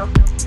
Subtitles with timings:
[0.00, 0.39] Bueno.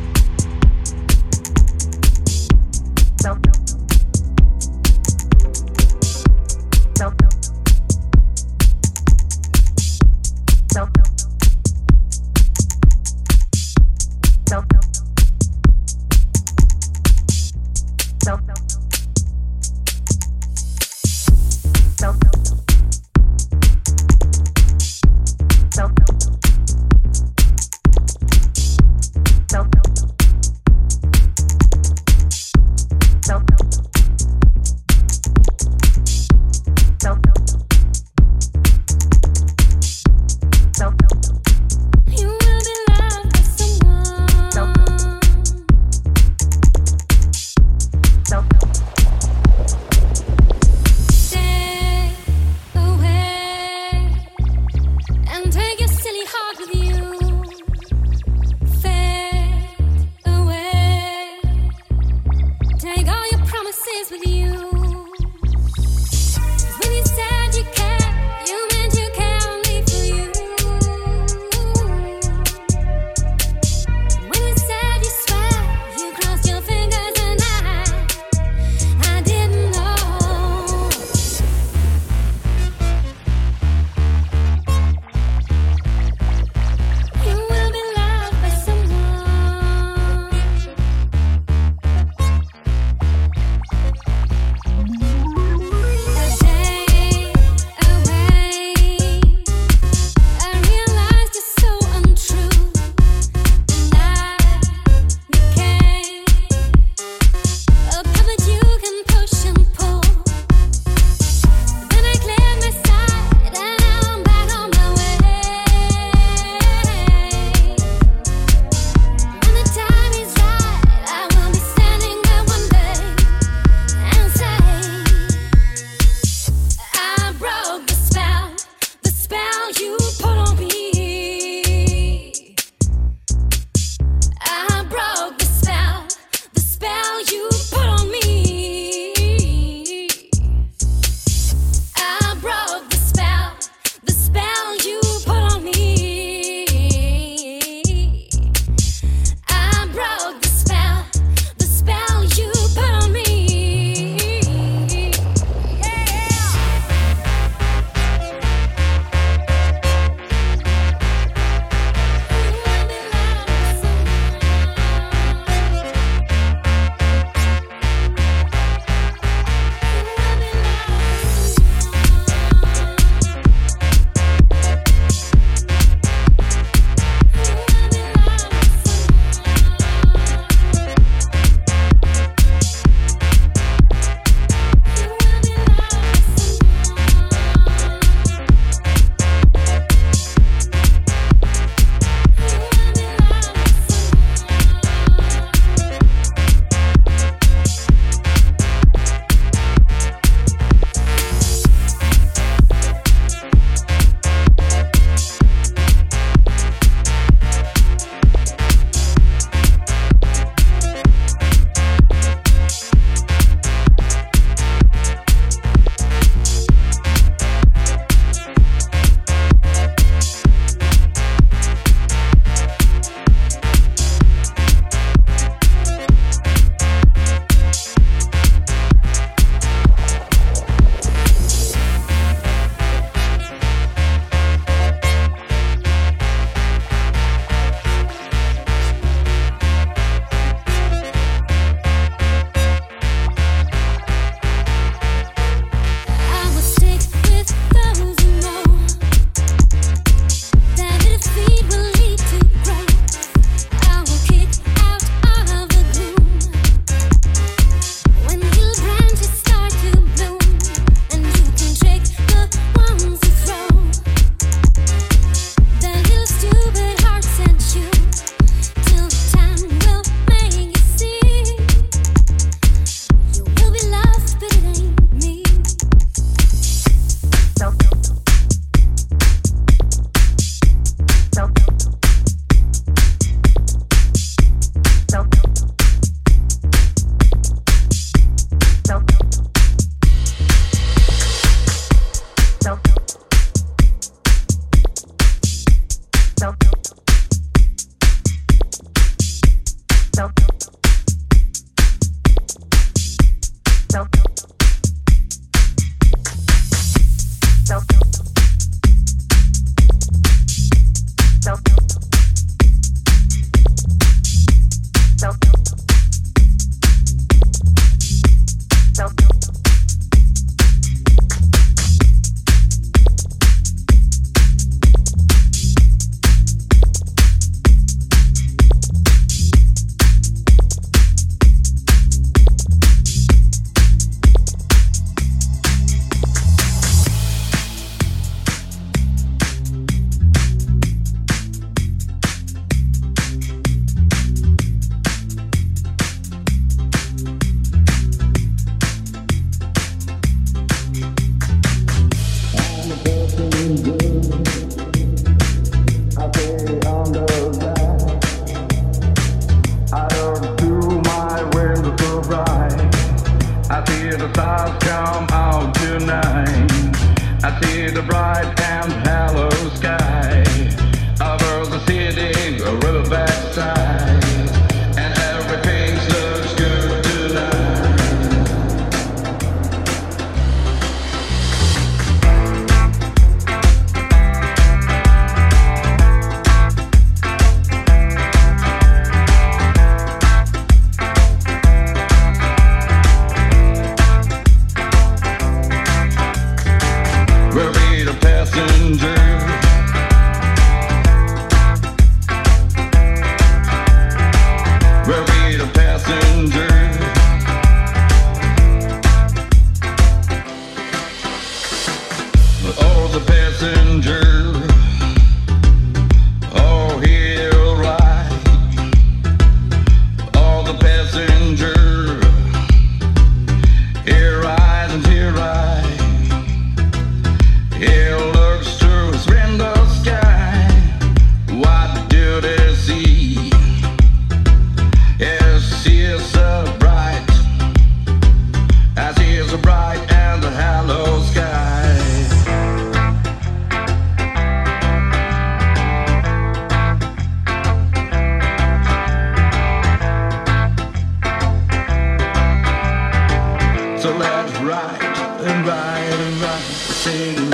[457.06, 457.53] Messenger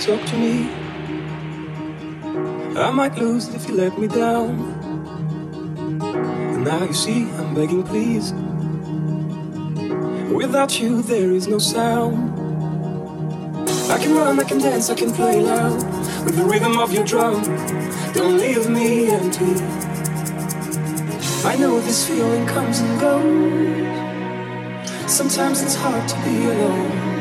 [0.00, 0.68] talk to me.
[2.78, 4.60] I might lose it if you let me down.
[6.00, 8.32] And now you see, I'm begging, please.
[10.32, 12.38] Without you, there is no sound.
[13.90, 15.82] I can run, I can dance, I can play loud
[16.24, 17.42] with the rhythm of your drum.
[18.12, 19.54] Don't leave me empty.
[21.44, 23.98] I know this feeling comes and goes.
[25.10, 27.17] Sometimes it's hard to be alone.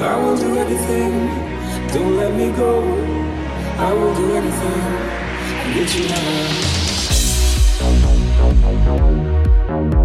[0.00, 1.28] I will do anything,
[1.92, 2.82] don't let me go.
[3.78, 5.18] I will do anything
[5.74, 6.08] get you
[9.78, 9.97] now.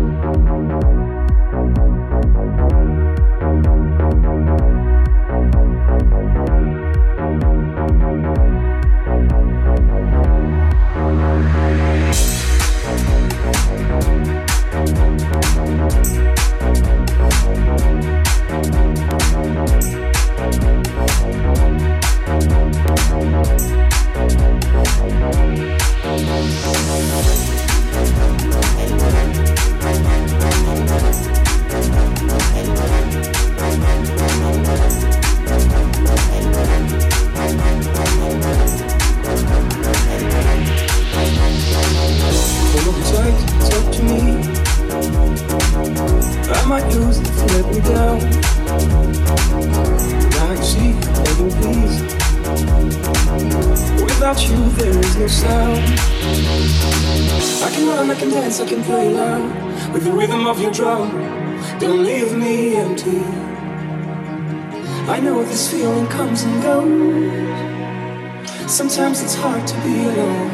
[68.68, 70.50] Sometimes it's hard to be alone.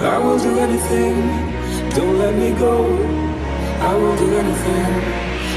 [0.00, 1.14] I will do anything,
[1.90, 2.84] don't let me go.
[3.80, 4.92] I will do anything,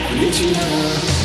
[0.07, 1.24] I need you now.